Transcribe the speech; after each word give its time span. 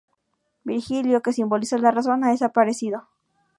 Virgilio, 0.63 1.21
que 1.21 1.31
simboliza 1.31 1.77
la 1.77 1.91
Razón, 1.91 2.23
ha 2.23 2.31
desaparecido. 2.31 3.07